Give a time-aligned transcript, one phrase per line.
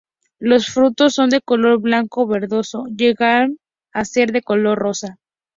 [0.39, 3.57] Los frutos son de color blanco verdoso, llegando
[3.93, 5.19] a ser de color rosa.